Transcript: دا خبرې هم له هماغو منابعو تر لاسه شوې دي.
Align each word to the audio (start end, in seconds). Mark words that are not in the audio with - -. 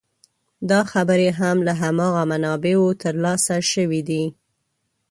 دا 0.69 0.79
خبرې 0.91 1.29
هم 1.39 1.57
له 1.67 1.73
هماغو 1.81 2.23
منابعو 2.31 2.87
تر 3.03 3.13
لاسه 3.23 3.55
شوې 3.71 4.01
دي. 4.09 4.23